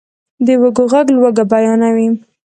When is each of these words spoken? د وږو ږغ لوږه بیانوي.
د 0.45 0.47
وږو 0.61 0.85
ږغ 0.91 1.07
لوږه 1.15 1.43
بیانوي. 1.51 2.07